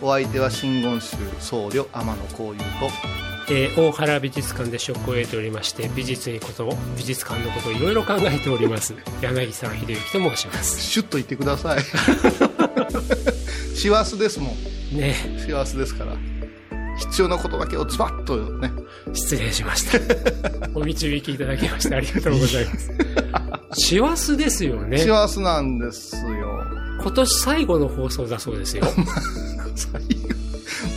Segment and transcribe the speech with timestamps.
[0.00, 2.64] お相手は真言宗僧侶天野幸雄と
[3.50, 10.80] えー大原美術館で職を得ておりまして美術にこと美術館のことをいろいろ考えております柳沢秀幸と申します。
[10.80, 11.80] シュッと言ってください。
[13.76, 14.96] 師走ですもん。
[14.96, 15.14] ね。
[15.38, 16.16] 師走ですから。
[16.96, 18.70] 必要なことだけをズバッとね。
[19.12, 19.98] 失礼しました。
[20.74, 22.90] お導きいただきましてありがとうございます。
[23.74, 24.98] 師走ですよね。
[24.98, 26.64] 師走なんですよ。
[27.02, 28.84] 今年最後の放送だそうですよ
[29.74, 30.34] 最 後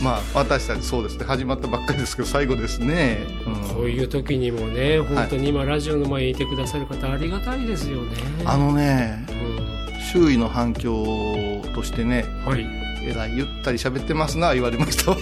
[0.02, 1.24] まあ私たちそうですね。
[1.24, 3.54] 始まったばっかりですけど最後ですね、うん。
[3.74, 8.16] こういう時にもね本当に今ラジオの前にいてくださる方ありがたいですよね。
[8.44, 12.66] あのねう周囲の反響としてねんはい。
[13.04, 15.16] えらいゆったり喋ってますな言われましたわ。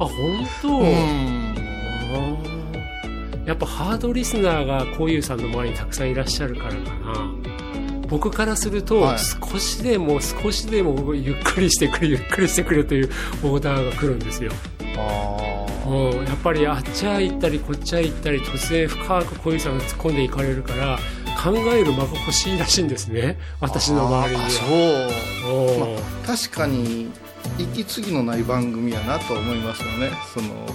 [0.00, 1.42] あ本当、うん。
[3.44, 7.31] やっぱハードリスナーがこういうさんの周りにたくさんいらっしゃるからかな
[8.12, 9.18] 僕からすると、はい。
[9.18, 13.10] 少しでも少しでもゆっくりしてくれ ゆっくりしてくれという
[13.42, 14.52] オーダーが来るんですよ。
[14.98, 20.98] あうんやっぱりあっちゃ行ったりこっちゃ行ったり突然深く小遊さんが突っ込んでいかれるから
[21.42, 23.38] 考える間が欲しいらしいんですね。
[23.60, 25.80] 私の周りにそう。
[25.80, 25.86] ま
[26.36, 27.08] 確かに
[27.58, 30.10] 息継ぎのない番組やなとは思いますよね。
[30.34, 30.66] その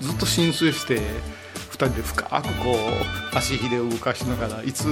[0.00, 1.00] ずっと浸水して
[1.74, 2.30] 2人で深く
[2.62, 2.76] こ
[3.32, 4.86] う足ひれを動かしながらいつ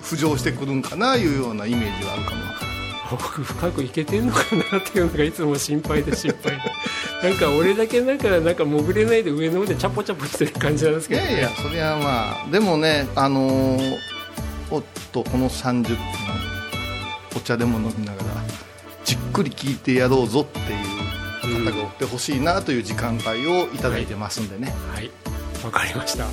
[0.00, 1.16] 浮上してくるんかな？
[1.16, 2.42] いうようなイメージはあるかも。
[2.42, 2.72] わか
[3.10, 6.62] 僕深くいけてんのかなっていうのがいつも心配で心配で。
[7.28, 14.12] なんか俺だけなんかなんか潜れないで上の方でチャポチャポしてる感じなんですけど、ね、らいやいやそれはまあでもねあのー
[14.72, 14.82] おっ
[15.12, 15.98] とこの30分
[17.36, 18.42] お茶でも飲みながら
[19.04, 20.58] じっくり聞いてやろうぞって
[21.46, 25.10] いう方がおってほしいなという時間帯をいただいてますんでね、はい
[25.64, 26.26] わかりました。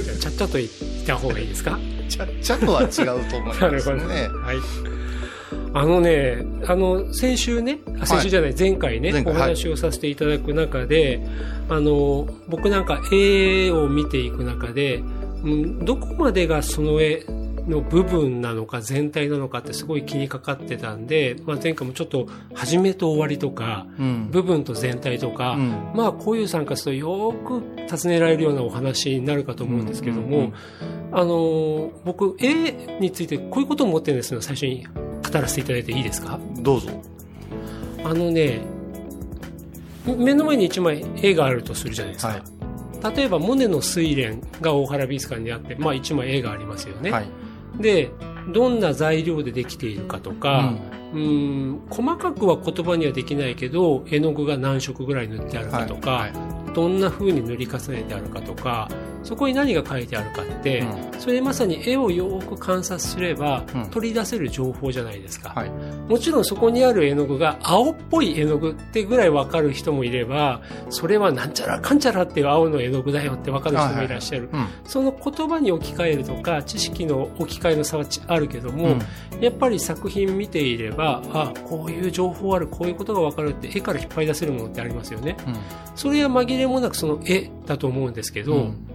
[0.00, 0.68] じゃあちゃっちゃと言っ
[1.06, 1.78] た方がいいですか？
[2.08, 2.88] ちゃっちゃとは違う
[3.30, 4.28] と思いますなるほどね。
[4.28, 4.56] はい。
[5.74, 11.20] あのね、あの、先週ね、あ先週じゃない、前回ね、前回お話をさせていただく中で、
[11.70, 14.96] あの、僕なんか絵を見ていく中で、
[15.42, 17.24] うん、どこまでがその絵
[17.66, 24.30] の部分なのか全体なのかってすごい気にかかってたんで、まあ、前回もちょっと始めと終わりとか、うん。
[24.30, 25.92] 部分と全体とか、うん。
[25.94, 30.52] まあこういう参加するとよーく尋ねられるようなお話になるかと思うんですけども、
[31.12, 34.92] あのー僕絵についてこういうことを思ってるんですの最初に語
[35.32, 36.40] らせていただいていいですか？
[36.58, 36.88] どうぞ。
[38.04, 38.60] あのね
[40.04, 43.16] 目の前に一枚絵があるとするじゃないですか、はい。
[43.16, 47.26] 例えばモネの睡蓮が大原美術館にあって、まあ、一枚絵がありますよね、はい
[47.78, 48.10] で
[48.52, 50.74] どんな材料でできているかとか、
[51.14, 56.32] うん、細かくは言葉にはできないけど絵の具が何色ぐらい塗ってあるかとか、はい。
[56.74, 58.88] どんな風に塗り重ねてあるかとか
[59.22, 63.90] そこに何が書いてあるかって、うそれまさに絵をよく観察すれば、うん。
[63.90, 65.70] 取り出せる情報じゃないですか、はい。
[66.08, 74.66] もちろんそこにある絵の具が青っぽい絵の具ってぐらい分かる人もいればそれはなんちゃらかんちゃらっていう青の絵の具だよって分かる人もいらっしゃる、うん。
[74.84, 78.96] その言葉に置き換えるとか知識の置き換えの差はちあるけども、
[79.40, 85.36] やっぱり作品見ていればあこういう情報あるこういうことが分かるって絵から引っ張り出せるものってありますよね。
[85.94, 88.91] それは紛れもなくその絵だと思うんですけど、うん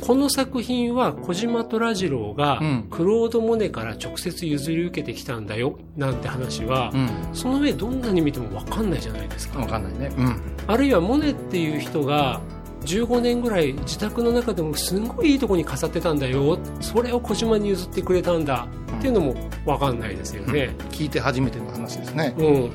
[0.00, 2.86] この作品は小島虎次郎がうん。
[2.90, 7.10] クロード・モネから直接譲り受けてきたんだよなんて話は、うん。
[7.32, 9.58] その上どんなに見ても分かんないじゃないですか。
[9.58, 10.14] 分かんないね。
[10.16, 10.40] うん。
[10.66, 12.40] あるいはモネっていう人が
[12.84, 18.66] 15年ぐらい自宅の中でもすんごいいいとこに飾ってたんだよそれを小島に譲ってくれたんだ
[18.96, 19.34] っていうのも
[19.66, 22.34] 分かんないですよね、聞いて初めての話ですね。
[22.38, 22.70] うん。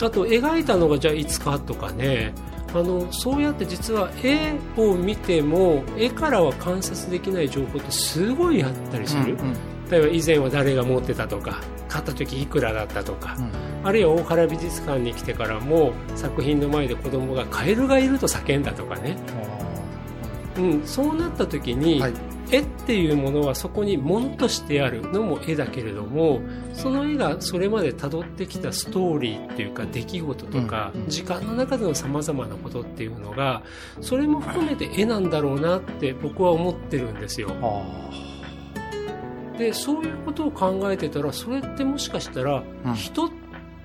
[0.00, 2.32] あと描いたのがじゃあいつかとかね
[2.74, 9.54] あのそうやって実は絵を見ても絵からは観察できない情報ってすごいあったりする、うん
[9.90, 13.86] 例えば以前は誰が持ってたとか買った時いくらだったとか、うん。
[13.86, 19.16] あるいは大原美術館に来てからも作品の前で子供がカエルがいると叫んだとかね。
[20.58, 26.40] うん、そうなった時に、はい絵っていうものはそこにもんとしてあるのも絵だけれども
[26.72, 31.08] その絵がそれまで辿ってきたストーリーっていうか出来事とか、うんうん。
[31.08, 33.62] 時間の中でのさまざまなことっていうのが
[34.00, 37.50] それも含めて絵なんだろうなって僕は思ってるんですよ。
[39.58, 42.94] でそういうことを考えてたらそれってもしかしたらうん。
[42.94, 43.30] 人っ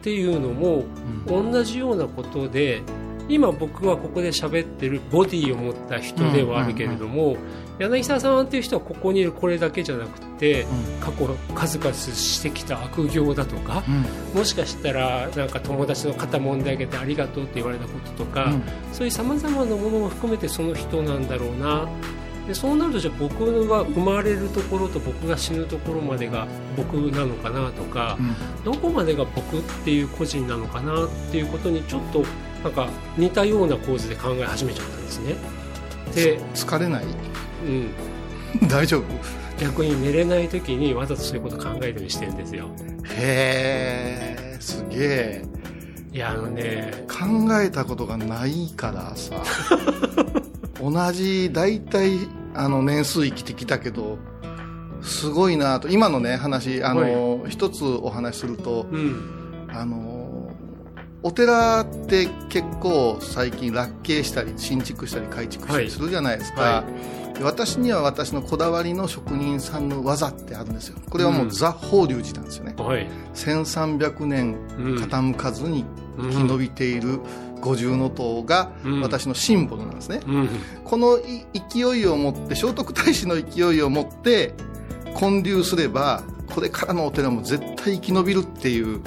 [0.02, 0.84] ていうのも
[1.28, 1.52] うん。
[1.52, 2.82] 同じようなことで
[3.30, 7.38] 今僕はここで喋ってるボディを持った人ではあるけれども、
[7.80, 10.66] 柳沢さんっていう人はここにいるこれだけじゃなくて
[11.00, 13.84] 過去数々してきた悪行だとか
[14.34, 14.40] うん。
[14.40, 18.64] もしかしたらなんか友達の肩揉んであげてありがとうって言われたこととか、うん。
[18.92, 21.88] そういうさまざまなものも含めてその人なんだろうな。
[22.48, 26.46] でそうなるとじゃあ僕が生まれるところと僕が死ぬところまでが
[26.76, 28.18] 僕なのかなとか、
[28.66, 32.26] どこまでが僕っていう個人なのかなっていうことにちょっと
[32.64, 32.88] なんか
[33.18, 35.36] 似たような構図で考え始めちゃったんですね。
[36.16, 37.04] で、疲れない。
[37.66, 39.04] うん、大丈夫？
[39.60, 42.70] 逆に寝れない時にわざとそういうこと考えるようにしてるんですよ。
[43.06, 45.46] へえすげえ。
[46.12, 49.36] いやあのね考えたことがないからさ。
[50.82, 54.18] 同じ大体あの年数生きてきたけど
[55.02, 55.88] すごいなと。
[55.88, 59.68] 今のね話あの、一つお話しするとうん。
[59.70, 60.33] あの
[61.24, 66.84] お寺って結構最近落慶したり新築したり改築したりするじゃないですか、は
[67.34, 70.98] で私には私のこだわりの職人さんの技ってあるんですよ。
[71.10, 71.50] これはもう、うん。
[71.50, 72.76] ザ・法隆寺なんですよね。
[72.78, 75.04] はい、1300年うん。
[75.04, 75.86] 傾かずに
[76.18, 76.32] うん。
[76.32, 77.20] 生き延びている
[77.60, 79.02] 五重塔がうん。
[79.02, 80.50] 私のシンボルなんですね、うん。
[80.84, 84.54] このい勢いを持って聖徳太子の勢いを持って
[85.18, 86.24] 建立すれば
[86.54, 89.02] これからのお寺も絶対生き延びるっていう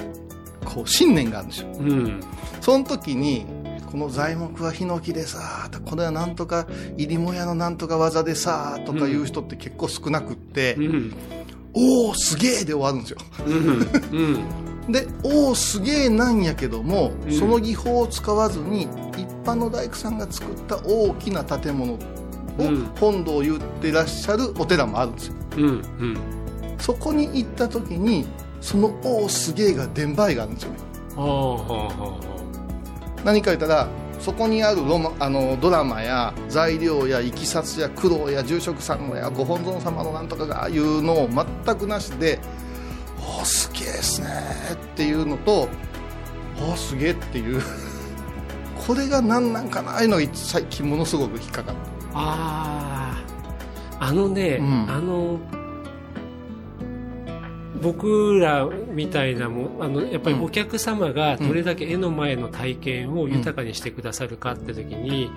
[0.77, 1.69] こう信念があるんですよ。
[1.79, 2.21] うん。
[2.61, 3.47] その時に
[3.91, 6.67] この材木はヒノキでさこれはなんとか
[6.99, 11.15] 入りもやのなんとか技でさとかいう人って結構少なくって、うん。
[11.73, 13.19] おおすげえで終わるんですよ。
[13.47, 14.37] うん。
[14.85, 14.93] うん。
[14.93, 17.33] でおおすげえなんやけども、うん。
[17.33, 18.83] その技法を使わずに
[19.17, 21.99] 一般の大工さんが作った大きな建物を
[22.59, 22.91] うん。
[23.01, 25.35] 本堂言ってらっしゃるお寺もあるんですよ。
[26.79, 28.27] そこに行った時に
[28.61, 30.79] そのおおすげえが伝売があるんですよね。
[33.25, 33.89] 何か言ったら
[34.21, 42.39] そこにあるロマあのドラマや材料やいきさつや苦労や住職さんやご本尊様のなんとかがいうのを全くなしで
[43.19, 44.29] 「おーすげえっすね」
[44.73, 45.69] っていうのと
[46.59, 47.63] 「おーすげえ」っていう。
[48.87, 51.79] これが何なんかなああいうのが最近ものすごく引っかかる
[52.15, 53.21] あ
[53.99, 54.87] ああのね、うん。
[54.89, 55.41] あの
[57.83, 65.31] 僕らみたいなもあのやっぱりお客様がどれだけ絵の前の体験を豊かにしてくださるかって時に、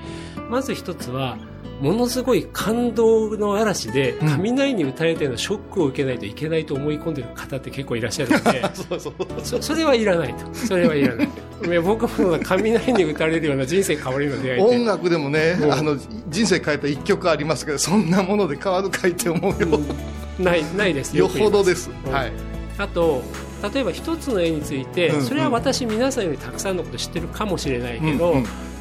[0.50, 1.38] まず一つは
[1.82, 4.30] ものすごい感動の嵐でうん。
[4.30, 9.14] 雷に打たれたようなショックを受けないといけないと思い込んでる方って結構いらっしゃるので そうそう
[9.44, 10.54] そそれはいらないと。
[10.54, 11.30] それはいらない。
[11.68, 15.74] いや僕も雷に打たれるような人生変わるような出会い音楽でもねうん。
[15.74, 15.98] あの
[16.30, 19.80] 人生変えた一曲ありますけどそんなもので変わるかいって思うよ、
[20.40, 22.12] ないないですよほどです、うん。
[22.12, 22.32] はい。
[22.78, 23.22] あと
[23.74, 25.22] 例えば一つの絵について、うん。
[25.24, 28.36] それは私皆さんよりたくさんのこと知ってるかもしれないけど、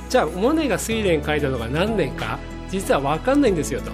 [0.09, 2.39] じゃあモネが睡蓮描いたのが何年か？
[2.71, 3.91] 実は分かんないんですよと。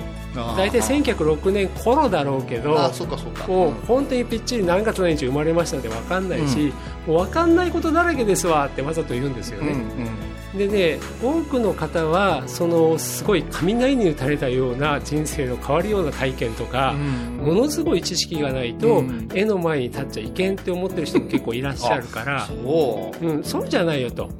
[0.56, 3.46] 大体1906年頃だろうけどあそうかそうか。
[3.46, 6.74] もう本当にぴっちり何月何日生まれましたって分かんないし、
[7.06, 10.23] もう分かんないことだらけですわってわざと言うんですようんね、うん
[10.56, 17.36] でね多くの方はそのすごい雷に打たれたような人生の変わるような体験とか、うん。
[17.44, 19.28] ものすごい知識がないと、うん。
[19.34, 23.26] 絵の前に立っちゃいけんって思ってる人も結構いらっしゃるから そう。
[23.26, 24.30] うん、そうじゃないよと。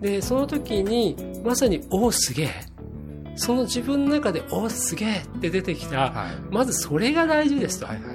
[0.00, 2.48] でその時にまさに「おおすげえ」
[3.34, 6.54] その自分の中で「おおすげえ」って出てきた、はい。
[6.54, 8.12] まずそれが大事ですと、はいはいは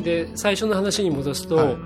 [0.00, 0.04] い。
[0.04, 1.76] で最初の話に戻すと、はい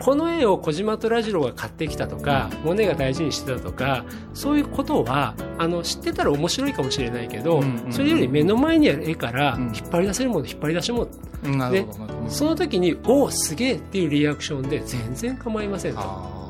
[0.00, 4.04] この絵を小島虎次郎が買ってきたとか、モネが大事にしてたとか
[4.34, 9.62] そういうことはあの知ってたら面白いかもしれないけど、うんうんそれより目の前にある絵からうん。
[9.74, 11.08] 引っ張り出せるもの引っ張り出しもの。
[11.44, 11.58] うん。
[11.58, 12.30] なるほどなるほど。
[12.30, 16.00] その時に「おおすげえ」っていうリアクションで全然構いませんと。
[16.00, 16.40] あ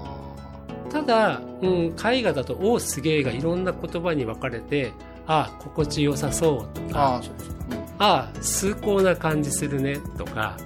[0.90, 4.92] ただ、うん、絵画だと「おおすげえ」がいろんな言葉に分かれて
[5.26, 10.56] 「ああ心地よさそう」とーかあうかそうか「ああ崇高な感じするね」とか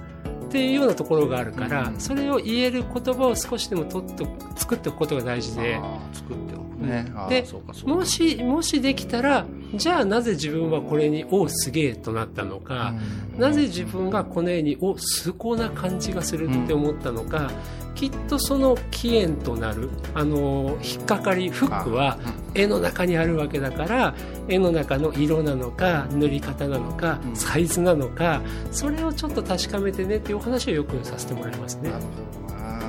[0.55, 1.99] っていうようなところがあるから、うん。
[1.99, 5.79] それを言える言葉を少しでも取って作っておくことが大事で。
[6.13, 7.05] 作っておくね。
[7.29, 7.45] で
[7.85, 12.93] もしもしできたらじゃあなぜ自分はこれに、おすげえとなったのか、
[13.37, 17.51] なぜ自分がこの絵に、お崇高な感じがするって思ったのか、
[17.95, 22.19] きっとその起源となる、あの、引っかかり、フックは
[22.53, 24.15] 絵の中にあるわけだから、
[24.47, 27.35] 絵の中の色なのか、塗り方なのか、うん。
[27.35, 28.41] サイズなのか、
[28.71, 31.91] それをちょっと確かめてねっていうお話をよくさせてもらいますね。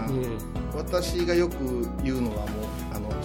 [0.09, 0.77] うん。
[0.77, 2.66] 私がよく言うのはもう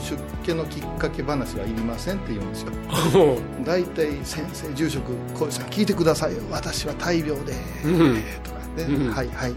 [0.01, 2.71] 出家のきっかけ話はいりませんって言うんですよ。
[3.63, 6.39] 大体先生住職小石さん聞いてくださいよ。
[6.51, 7.53] 私は大病で、
[7.85, 8.23] うん。
[8.43, 9.13] とかね、うん。
[9.13, 9.55] はいはい。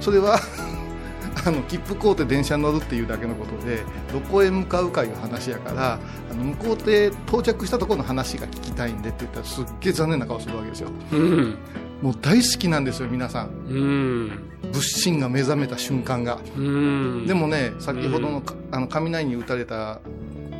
[0.00, 0.38] それは
[1.44, 3.82] あの切符買うて電車に乗るっていうだけのことで
[4.12, 5.98] どこへ向かうかいう話やから
[6.30, 10.90] あの向こうで到着したところの話が聞きたいんでって言ったらすっげえ残念な顔するわけですよ。
[11.12, 11.56] うん。
[12.02, 13.48] もう大好きなんですよ皆さん。
[13.68, 14.30] うん。
[14.72, 16.38] 仏心が目覚めた瞬間が。
[16.56, 17.26] うん。
[17.26, 20.00] でもね先ほどの,、あの雷に打たれた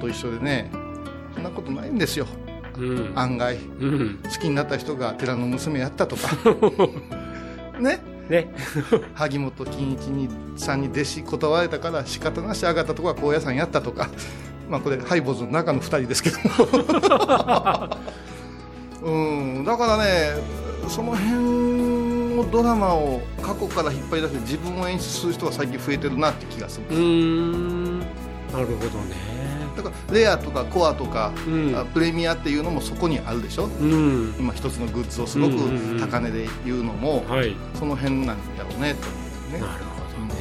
[0.00, 0.70] と一緒でね
[1.34, 2.26] そんなことないんですよ。
[2.78, 3.12] うん。
[3.14, 3.56] 案外。
[3.56, 4.20] うん。
[4.22, 6.36] 好きになった人が寺の娘やったとか。
[7.80, 8.00] ね。
[8.28, 8.52] ね。
[9.14, 14.08] 萩本欽一にさんに弟子断られたから仕方なし上がったとこは高野山やったとか。
[14.68, 16.38] まあこれハイボーズの中の2人ですけど
[19.08, 19.10] う
[19.60, 19.64] ん。
[19.64, 20.34] だからね
[20.88, 22.05] その辺
[22.36, 27.98] のドラマを過去から引っ張り出して自分を演出する人が最近増えてるなって気がするうーん。
[28.00, 28.04] な
[28.60, 29.36] るほどね。
[29.76, 33.64] だからレアとかコアとか、うんあプレミアっていうのもそこにあるでしょ？
[33.66, 34.34] うん。
[34.38, 37.54] 今一つのグッズをすごくうんうんうん高値で言うのも、はい。
[37.78, 40.36] その辺なんやろうねとねなるほどね。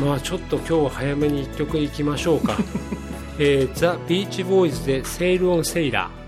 [0.00, 2.56] まあちょっと今日は早めに一曲いきましょうか。
[3.38, 6.21] えー、ザ・ビーチボーイズでセール・オン・セイラー。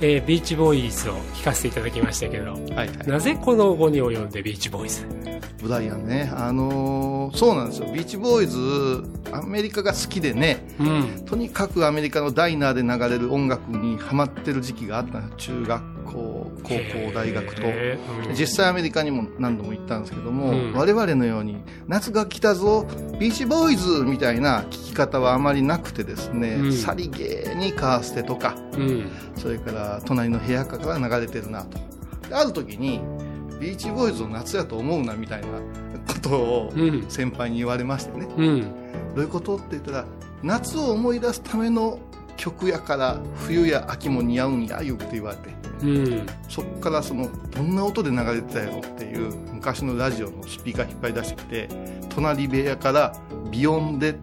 [0.00, 2.88] えービーチボーイズを聴かせていただきましたけど、はいはい。
[3.06, 5.06] なぜこの後に及んでビーチボーイズ
[5.62, 6.30] ブライアンね。
[6.34, 7.90] あのーそうなんですよ。
[7.92, 11.24] ビーチボーイズアメリカが好きでねうん。
[11.24, 17.62] とにかくアメリカのダイナーで流れる音楽にハマってる時期があった中学校高校大学と。
[17.66, 18.34] うん。
[18.34, 20.72] 実際アメリカにも何度も行ったんですけども、うん。
[20.72, 22.86] 我々のように夏が来たぞ
[23.18, 26.72] ビーチボーイズみたいな聞き方はあまりなくてですね、うん。
[26.72, 29.10] さりげにカーステとかうん。
[29.36, 31.78] それから隣の部屋から流れてるなと。
[32.28, 33.00] である時に
[33.60, 35.46] ビーチボーイズを夏やと思うなみたいな
[36.12, 37.06] ことをうん。
[37.08, 38.62] 先輩に言われましてね、うん。
[39.14, 40.04] どういうことって言ったら
[40.42, 41.98] 夏を思い出すための
[42.36, 46.26] 曲やから冬や秋も似合うんや言うて言われてうん。
[46.48, 51.68] そっからそのどんな音で流れてたやろっていう昔のラジオのスピーカー引っ張り出してきて
[52.10, 53.14] 隣部屋から
[53.50, 54.16] ビヨンで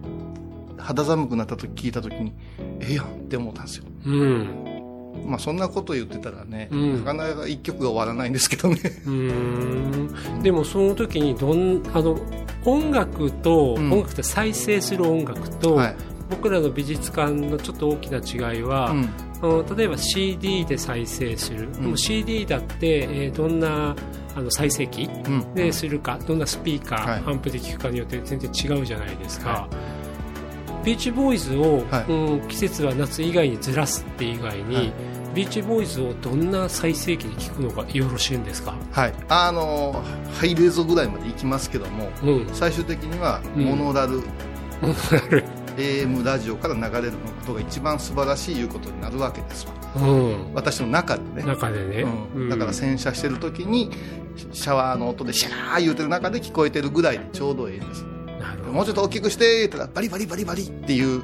[0.78, 2.34] 肌寒くなった時聞いた時に
[2.80, 3.84] ええやんって思ったんですよ。
[4.06, 4.74] うん。
[5.26, 7.04] まあそんなこと言ってたらね、うん。
[7.04, 8.78] なかなか一曲が終わらないんですけどね。
[10.42, 12.18] でもその時にどんあの
[12.64, 13.92] 音楽と、うん。
[13.92, 15.96] 音楽って再生する音楽と、はい、
[16.30, 18.18] 僕らの美術館のちょっと大きな
[18.52, 19.08] 違いは、うん
[19.76, 23.94] 例えば CD で再生する、でも CD だって、えーどんな
[24.36, 25.54] あの再生機うん。
[25.54, 27.22] でするかどんなスピーカー、はい。
[27.26, 29.68] アンプで聞くかによって全然違うじゃないですか、は
[30.84, 32.12] ビーチボーイズを、はい。
[32.12, 34.92] うん、季節は夏以外にずらすって以外に、はい。
[35.34, 39.12] ビーチボーイズをどんな再生機で聞くのがよろしいんですか、はい。
[39.28, 40.02] あの
[40.34, 43.64] ハイレゾぐらいまで行きますけどもうん、最終的にはうん。
[43.64, 44.22] モノラル、
[45.76, 49.72] AM ラジオから流れることが一番素晴らしいいうことになるわけですわ。
[49.96, 51.42] うん、私の中でね。
[51.42, 52.04] 中でね、
[52.34, 53.90] うん、だから洗車してる時に
[54.52, 58.02] シャワーの音でシャー言うてる中で聞こえてるぐらいでちょうどいいんです。
[58.40, 58.72] なるほど。
[58.72, 61.22] もうちょっと大きくしてって言ったらバリバリバリバリっていう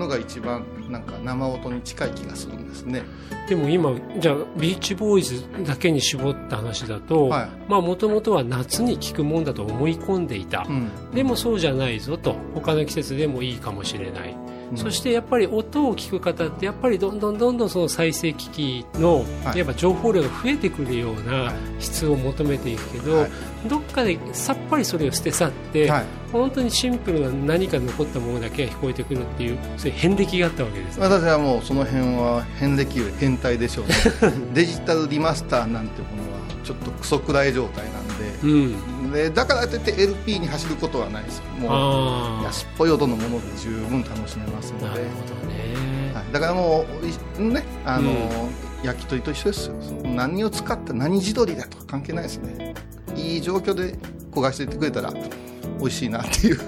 [0.00, 3.02] のが一番なんか生音に近い気がするんですね。
[3.48, 7.30] でも今じゃあビーチボーイズだけに絞った話だと
[7.68, 10.90] もともとは夏に聞くもんだと思い込んでいた、うん。
[11.14, 12.34] でもそうじゃないぞと。
[12.54, 14.36] 他の季節でもいいかもしれない、
[14.70, 14.76] うん。
[14.76, 19.58] そしてやっぱり音を聞く方ってやっぱりどんどんどんどんその再生機器の、はい。
[19.58, 21.54] やっぱ情報量が増えてくるようはない。
[21.78, 23.30] 質を求めていくけど、はい。
[23.68, 26.04] どっかでさっぱりそれを捨て去って、はい。
[26.32, 30.98] 本当にシンプルな何か残ったものだけが聞こえてくるっていうそういう遍歴があったわけです。
[30.98, 33.94] ね私はもうその辺は遍歴より変態でしょうね。
[34.54, 38.10] デジタルリマスターなんてものはちょっとクソくらい状態なん
[38.42, 38.74] うん
[39.10, 41.44] ででだからといって LP に走ることはないですよ。
[41.58, 44.86] もうあ安っぽい音のもので十分楽しめますので。
[44.86, 48.10] あなるほどね、はい、だからもういねあの、
[48.82, 49.74] 焼き鳥と一緒ですよ。
[50.04, 52.74] 何を使った何地鶏だとか関係ないですね。
[53.16, 53.98] いい状況で
[54.32, 55.12] 焦がしていってくれたら
[55.78, 56.60] 美味しいなっていう。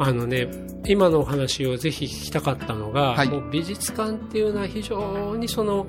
[0.00, 0.48] あのね
[0.86, 3.28] 今のお話をぜひ聞きたかったのが、はい。
[3.28, 5.86] もう美術館っていうのは非常にその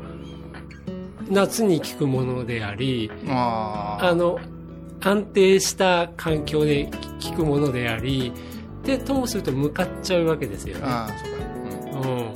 [1.30, 4.40] 夏に聞くものでありああの
[5.02, 6.90] 安定した環境で
[7.20, 8.34] 聞くものであり
[8.84, 10.84] でともすると向かっちゃうわけですよね。
[10.86, 12.18] ああそうか、うん。
[12.18, 12.34] うん。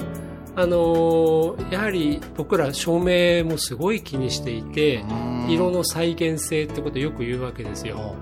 [0.55, 5.13] あのーやはり僕ら照明もすごい気にしていてう
[5.47, 5.49] ん。
[5.49, 8.15] 色の再現性ってことをよく言うわけですよ。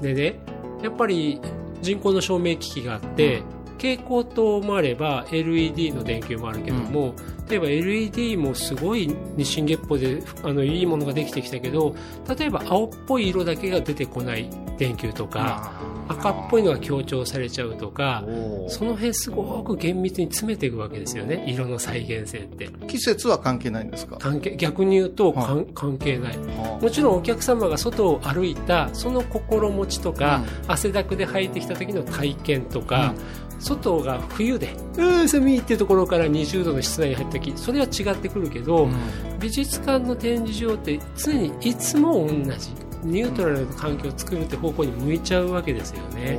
[0.00, 0.40] でね
[0.82, 1.40] やっぱり
[1.80, 3.42] 人工の照明機器があって、
[3.76, 7.14] 蛍光灯もあれば LED の電球もあるけども、
[7.48, 11.94] 例えば LED もすごい日進月歩であのいいものができてきたけど
[12.36, 15.72] 例えば青っぽい色だけが出てこない電球とか
[16.08, 18.24] 赤っぽいのが強調されちゃうとか
[18.68, 22.68] その辺すごく厳密に詰めていくわけですよね色の再現性って。
[22.86, 24.16] 季節は関係ないんですか？
[24.18, 25.66] 関係逆に言うと、はい。
[25.74, 26.36] 関係ない。
[26.36, 33.14] はもちろんお客様が外を歩いたその心持ちとか、汗だくで履いてきた時の体験とか、
[33.58, 38.94] 外が冬で「うー寒い」っていうところから20度の室内に入った時それは違ってくるけど、うん。
[39.40, 42.70] 美術館の展示場って常にいつも同じ
[43.02, 46.36] ニュートラルな環境を作るって方向に向いちゃうわけですよね。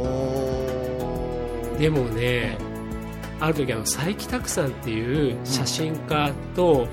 [1.80, 2.58] でもね、
[3.40, 6.88] ある時あの佐伯拓さんっていう写真家と、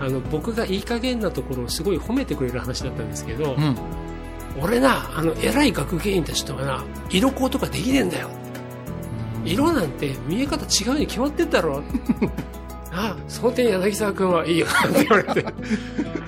[0.00, 3.76] あの僕がいい加減なところをすごい褒めてくれる話だったんですけど、うん。
[4.60, 8.28] 俺なあの偉い学芸員たちとはな色光とかできねえんだよ。
[9.44, 11.82] 色なんて見え方違うに決まってんだろ。
[12.94, 15.46] ああその点柳沢君はいいよって言われて、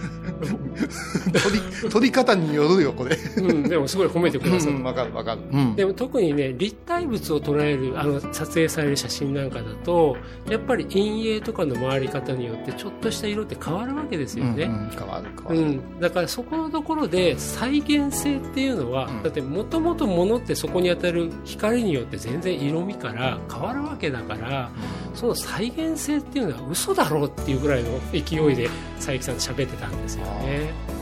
[1.40, 3.16] 取り取り方によるよこれ。
[3.16, 5.76] うん、でもすごい褒めてくださっうんわかるわかる、うん。
[5.76, 10.16] でも特にね立体物を捉えるあの撮影される写真なんかだと
[10.48, 19.22] やっぱり陰影とかの回り方によってちょっとした色って変わるわけですよね、うんうん変わる変わうる、ん、だからそこのところで再現性っていうのは、うん。
[19.22, 24.70] だってもともと物ってそこに当たる光によって全然色味から変わるわけだから
[25.14, 28.18] その再現性っていうのは嘘だろうっていうぐらいの勢
[28.52, 30.93] いで佐伯さんと喋ってたんですよね。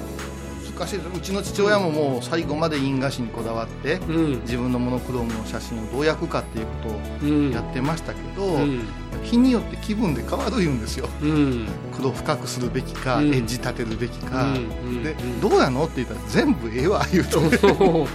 [0.83, 4.41] 難しいうちの父親ももう最後まで印画紙にこだわってうん。
[4.43, 7.51] 自分のモノクロームの写真をどう焼くかっていうことをうん。
[7.53, 8.83] やってましたけど、うん。
[9.23, 11.09] 日によって気分で変わる言うんですよ。
[11.23, 11.69] うん。
[11.95, 13.35] 黒深くするべきか、うん。
[13.35, 15.03] エッジ立てるべきか、うん。
[15.03, 15.41] でうん。
[15.41, 17.41] どうやのって言ったら全部ええわ言うと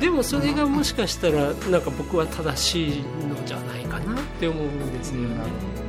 [0.00, 2.88] でもそれがもしかしたらなんか僕は正しい
[3.28, 5.81] のじゃないかなって思うんですよね。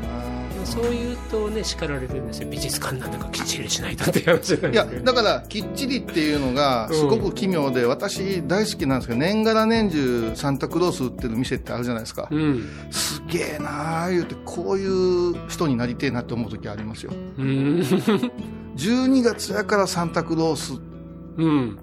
[0.65, 2.49] そう言うとね叱られるんですよ。
[2.49, 5.13] 美術館なんだからきっちりしないとっていう話なんいやですけど。
[5.13, 12.69] だからきっちりっていうのがすごく奇妙で、私大好きなんですけど年がら年中サンタクロース売ってる店ってあるじゃないですか、うん。
[12.91, 17.13] すげえなあ言うてこういう人になりてえなって思う時ありますよ。
[17.37, 17.79] うん。
[18.75, 20.73] 12月やからサンタクロース。
[21.37, 21.79] うん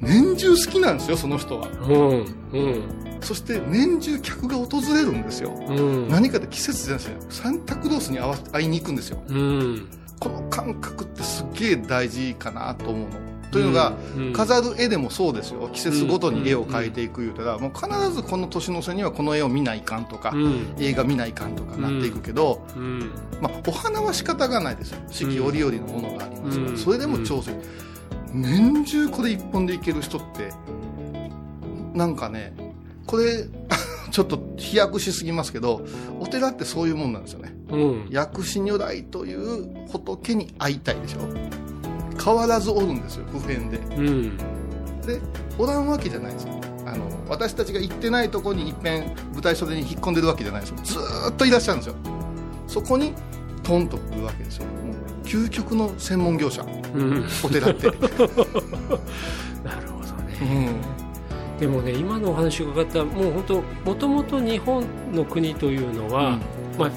[0.00, 1.68] 年中好きなんですよその人は。
[1.68, 2.82] うんうん。
[3.20, 6.08] そして年中客が訪れるんですよ、うん。
[6.08, 7.44] 何かで季節じゃないですよ。
[7.44, 9.22] サンタクロースに会わ会いに行くんですよ。
[9.28, 9.88] うん。
[10.20, 13.34] この感覚ってすっげえ大事かなと思うの。
[13.50, 15.68] というのが、うん飾る絵でもそうですよ。
[15.72, 20.74] 季節ごとに絵を描いていく言うたら、もう必ずこの年の瀬にはこの絵を見ないかんとか、うん。
[20.80, 23.12] 映画見ないかんとかなっていくけど、うん。
[23.40, 24.98] まあ、お花は仕方がないですよ。
[25.08, 26.78] 四季折々のものがありますから、うん。
[26.78, 27.52] それでも調整、
[28.34, 30.52] 年中これ一本でいける人って
[31.94, 32.52] なんかね
[33.06, 33.46] これ
[34.10, 35.84] ちょっと飛躍しすぎますけど
[36.20, 37.54] お寺ってそういうもんなんですよね。
[37.70, 38.06] うん。
[38.10, 41.18] 薬師如来という仏に会いたいでしょ。
[42.22, 43.78] 変わらずおるんですよ普遍で。
[43.96, 44.36] うん。
[45.04, 45.20] で
[45.58, 46.60] おらんわけじゃないですよ。
[46.86, 50.76] あの私たちが行ってないところに一遍舞台袖に引っ込んでるわけじゃないですよ。
[50.84, 51.94] ずーっといらっしゃるんですよ。
[52.68, 53.14] そこに
[53.62, 54.66] トンと来るわけですよ。
[54.66, 56.62] もう究極の専門業者。
[56.62, 56.83] うん
[57.42, 60.38] お寺って、 なるほどね。
[60.42, 60.44] う
[60.90, 60.94] ん。
[61.58, 66.38] でもね今のお話を伺ったもう本当もともと日本の国というのは、
[66.78, 66.90] まあ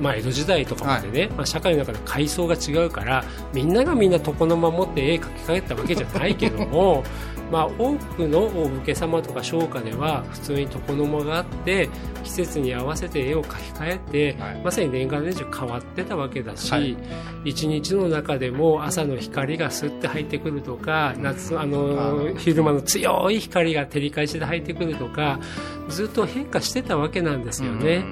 [0.00, 7.02] まあ、江戸時代とかまでね、まあ、社会の中で階層が違うからみんながみんな床の間持って絵描き換えたわけじゃないけども
[7.50, 11.88] まあ多くのお武家様とか商家では普通に床の間があって
[12.24, 14.62] 季節に合わせて絵を描き換えて、はい。
[14.62, 16.96] まさに年がら年中変わってたわけだし、はい。
[17.44, 25.40] 一日の中でも朝の光がスッて入ってくるとか夏あの昼間の強い光が照り返しで入ってくるとか
[25.88, 28.04] ずっと変化してたわけなんですよね。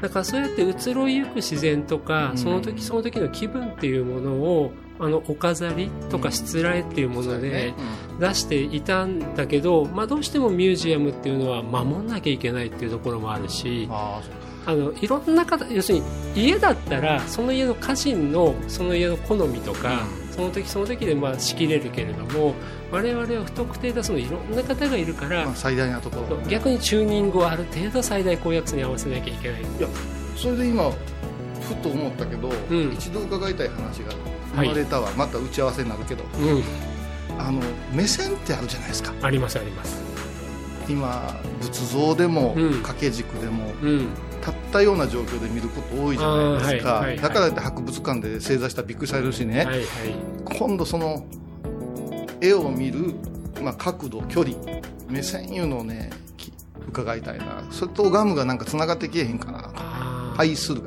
[0.00, 2.38] だからそうやって移ろいゆく自然とか、うん。
[2.38, 7.72] その時その時の気分っていうものをあのお飾りとかしつらえっていうもので
[8.18, 14.20] 出していたんだけど、まあ、どうしてもミュージアムっていうのは守んなきゃいけないっていうところもあるしあ
[14.66, 22.54] あのいろんな方要するに家だったらその家の家人のその家の好みとか、その時その時でまあ仕切れるけれども
[22.90, 26.38] 我々は不特定多数のいろんな方がいるから、まあ、最大なところ。
[26.48, 29.62] 逆にチューニングをある程度最大公約数に合わせなきゃいけない。
[30.36, 30.92] それで今
[31.68, 32.92] ふと思ったけど、ん。
[32.94, 34.12] 一度伺いたい話が
[34.54, 36.62] 生まれたわ、また打ち合わせになるけどうん。
[37.38, 37.60] あの
[37.92, 39.12] 目線ってあるじゃないですか。
[39.22, 40.02] ありますあります。
[40.88, 42.72] 今仏像でも、うん。
[42.82, 43.98] 掛け軸でもうん。
[44.40, 47.20] 立ったような状況で見ること多いじゃないですか、はいはいはい。
[47.20, 49.84] だからって博物館で正座したらびっくりされるしね、はいはい
[50.58, 51.26] 今度その
[52.40, 53.14] 絵を見る、
[53.62, 54.56] まあ、角度距離
[55.08, 56.52] 目線いうのをねき
[56.88, 57.64] 伺いたいな。
[57.70, 60.40] それとガムがなんかつながってけえへんかなあー。
[60.40, 60.80] 愛する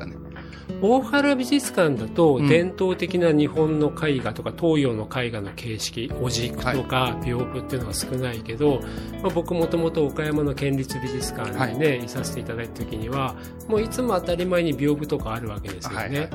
[0.82, 2.48] 大原美術館だとうん。
[2.48, 8.80] 伝統的な日本の絵画とか東洋の絵画の形式お軸とか屏風っていうのが少ないけど、
[9.22, 13.36] まあ、僕もともと岡山の県立美術館にね、い、させていただいた時には
[13.68, 16.28] もういつも当たり前に屏風とかあるわけですよね、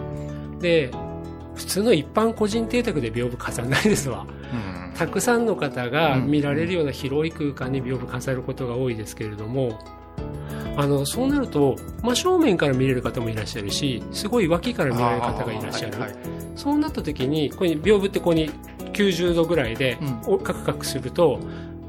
[0.59, 0.91] で
[1.55, 4.25] 普通の一般個人邸宅で屏風飾らないですわ。
[4.29, 4.93] うん。
[4.97, 9.79] たくさんの方が見られるような広い空間に屏風飾ることが多いですけれども
[10.77, 16.19] あのそうなると真正面から見れる方もいらっしゃるしすごい脇から見られる方がいらっしゃる、はいはい。
[16.55, 18.51] そうなった時にここに屏風ってここに
[18.93, 20.35] 90度ぐらいでうん。
[20.35, 21.39] おカクカクすると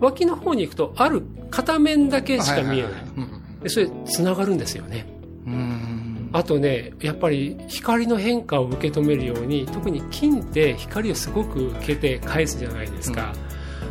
[0.01, 5.07] 脇の方に行くとある片面だけしか見えない,、でそれつながるんですよね。
[5.47, 13.33] うんあとねやっぱり光の変化を受け止めるように特に金って光をすごく受けて返すじゃないですか、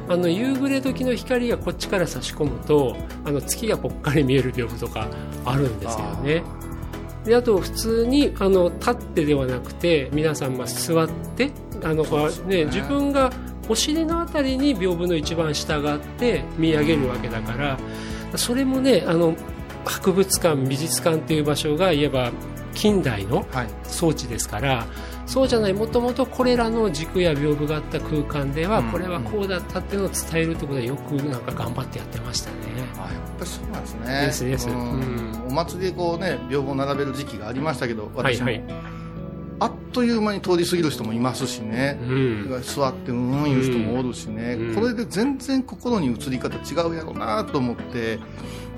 [0.10, 5.08] あの夕暮れ時の光がこっちから差し込むとあの月がぽっかり見える屏風とか
[5.46, 6.44] あるんですよね。
[7.26, 11.52] であと普通にあの立ってではなくて皆さんまあ座って
[11.84, 13.32] あの、こうね、自分が
[13.70, 17.78] お尻のあたりに屏風の一番下があって見上げるわけだから
[18.36, 19.36] それもねあの
[19.86, 22.32] 博物館美術館っていう場所がいわば
[22.74, 23.68] 近代のはい。
[23.84, 24.86] 装置ですから
[25.28, 28.92] そうじゃないもともとこれらの軸や屏風があった空間ではうん。
[28.92, 32.56] これはこうだったっていうのを伝えるってことでよくなんか頑張ってやってましたね。
[32.98, 34.26] あやっぱりそうなんですね。
[34.28, 34.70] ですです。
[34.70, 34.76] うん。
[34.76, 38.64] うんお祭りでこうね屏風を並べる時期がありましたけど私も、はいはい。
[39.60, 42.00] あっという間に通り過ぎる人もいますしね。
[42.02, 42.62] う、ん。
[42.64, 44.76] 座ってうんうん言う人もおるしね、うん。
[44.76, 48.20] これで全然心に移り方違うやろうなと思って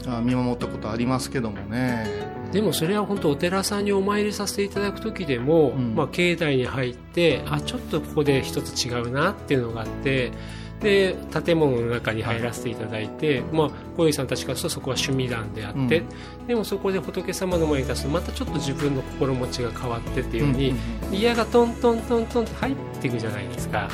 [0.07, 2.07] あ見守ったことありますけどもね
[2.51, 5.95] でもそれは本当お寺さんにお参りさせていただく時でも、うん。
[5.95, 10.31] まあ、境内に入ってあちょっとここで一つ違うなっていうのがあって
[10.81, 16.03] で建物の中に入らせていただいて、まあ、小遊さんたちからするとそこは趣味団であって、
[16.47, 20.73] でもそこで仏様の前に立つとまたちょっと自分の心持ちが変わってっていうように、
[21.11, 23.89] 嫌がトントントントンって入っていくじゃないですか。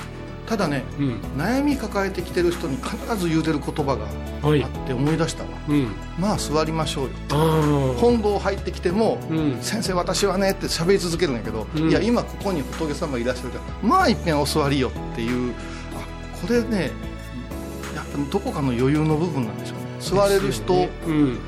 [0.47, 1.19] ただねうん。
[1.37, 4.05] 悩み抱えてきてる人に必ず言うてる言葉が
[4.47, 7.93] はいあって思い出したわ、うん、まあ座りましょうよ。
[7.97, 9.57] 本堂入ってきても、うん。
[9.61, 11.89] 先生私はねって喋り続けるんやけど、うん。
[11.89, 15.53] いや今ここに仏様いらっしゃるからまあ一遍お座りよっていう
[15.95, 16.91] あこれね
[17.95, 19.85] やっぱどこかの余裕の部分なんでしょうね。
[19.99, 20.89] 座れる人、ね。
[21.07, 21.39] うん。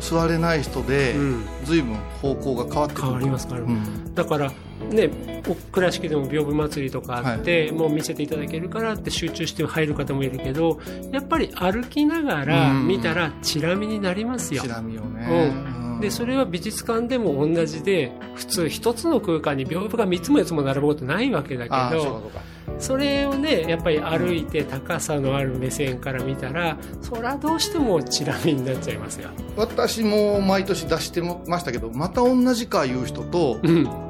[0.00, 1.44] 座れない人で、うん。
[1.64, 3.04] 随分方向が変わってくる。
[3.04, 3.90] 変わります変わります。
[3.90, 4.14] うん。
[4.14, 4.50] だから
[4.90, 10.80] ねお倉敷でも屏風祭りとかあって、もう見せていただけるからって集中して入る方もいるけど
[11.12, 12.86] やっぱり歩きながらうん。
[12.86, 14.62] 見たらチラ見になりますよ。
[14.62, 15.80] チ、ラ見をね、うん。
[16.00, 22.30] でそれは美術館でも同じで普通一つの空間に屏風が3つも4つも並ぶことないわけだけど
[22.78, 29.30] それをねやっぱり歩いて高さのある目線から見たらそれはどうしてもチラ見になっちゃいますよ。
[29.56, 34.09] 私も毎年出してましたけどまた同じか言う人と、うんうん、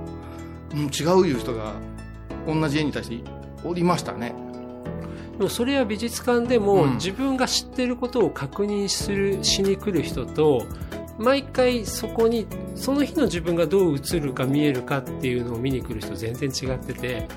[0.72, 1.74] 違う言う人が
[2.46, 3.30] 同じ絵に対して
[3.64, 4.34] おりましたね。
[5.38, 6.94] でもそれは美術館でもうん。
[6.94, 10.66] 自分が知ってることを確認するしに来る人と
[11.18, 17.28] 毎回そこにその日の自分がどう映るか見えるかっていうのを見に来る人全然違ってて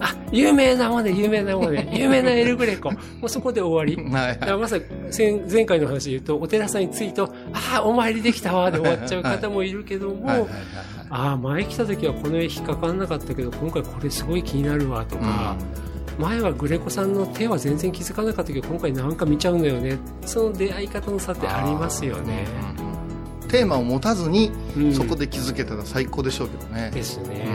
[0.00, 2.90] あ有名なもの有名なもの 有名なエルグレコ。
[2.90, 4.02] もうそこで終わり。
[4.10, 4.84] はいだからまさに
[5.16, 15.56] 前前回の話で言うとお寺さんに着いとああお参りできたわで終わっちゃう方もいるけども、はいはいはいああ前来た時はこの絵引っかかんなかったけど今回これすごい気になるわとか、
[16.18, 19.98] 前はグレコさんの手は全然気づかなかったけど今回なんか見ちゃうんだよね。
[20.26, 22.46] その出会い方の差ってありますよね。
[22.82, 22.88] うん
[23.48, 24.94] テーマを持たずに、うん。
[24.94, 26.90] そこで気づけたら最高でしょうけどね。
[26.92, 27.46] ですね。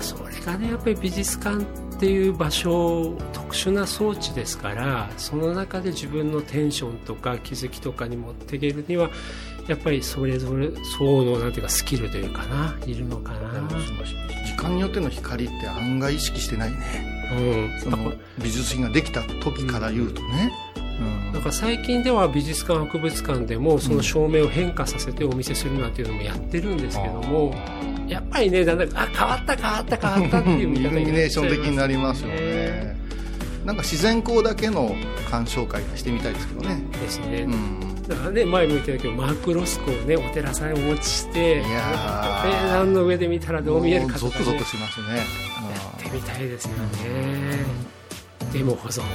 [0.00, 1.66] それがねやっぱり美術館っ
[1.98, 9.10] ていう場所特殊な装置ですからその中で自分のテンションとか気づきとかに持っていけるには
[9.68, 13.68] やっぱりそれぞれ層のなんていうかスキルというかないるのかな。
[14.46, 16.78] 時間によっての光って案外意識してないね。
[17.32, 20.52] うん、その美術品ができた時から言うとね、
[21.00, 21.32] うん。
[21.32, 27.54] なんか最近では美術館博物館でもその照明を変化させてお見せするなんていうのもやってるんですけども、
[28.06, 32.36] やっぱりねだんだんあ変わった変わった変わったっていう見イル方にミネーション的になりますよね。
[32.36, 32.96] ね
[33.64, 34.94] なんか自然光だけの
[35.30, 36.82] 鑑賞会してみたいですけどね。
[37.00, 42.64] ですね、うんだからね前も言ったけどマクロスコをねお寺さんにお持ちしていやー。
[42.64, 45.16] ね何の上で見たらどう見えるかとか、ね、ゾクゾクしますね。
[45.16, 47.64] やってみたいですよね、
[48.52, 49.06] でも保存が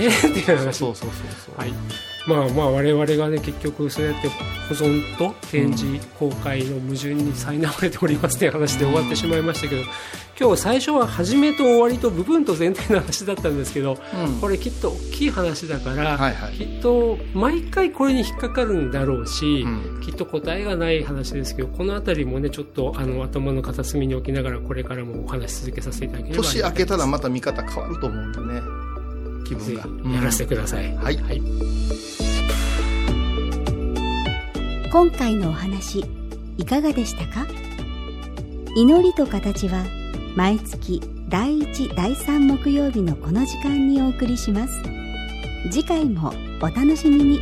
[0.00, 0.76] ね っていう話。
[0.76, 1.72] そうそうそうそう、はい
[2.26, 9.82] まあまあ我々がね結局そうやって保存と展示公開の矛盾に苛まれておりますという話で終わってしまいましたけど
[10.40, 14.40] 今日最初は始めと終わりと部分と全体の話だったんですけどうん。
[14.40, 20.00] これきっと大きい話だから、きっと毎回これに引っかかるんだろうし、うん。
[20.00, 28.79] きっと答えがない話ですけどこの辺りもねちょっとあの頭の片隅に置きながらこれからもお話し続けさせていただければ年明けたらまた見方変わると思うんでね
[29.50, 31.16] 気分ぜが、ひやらせてください、はい。
[31.16, 31.42] はい。
[34.92, 36.04] 今回のお話
[36.56, 37.48] いかがでしたか？
[38.76, 39.84] 祈りと形は
[40.36, 44.82] 毎月第1第3木曜日のこの時間にお送りします。
[45.72, 46.32] 次回も
[46.62, 47.40] お楽しみに